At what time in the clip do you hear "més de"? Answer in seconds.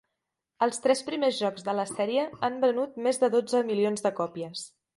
3.09-3.33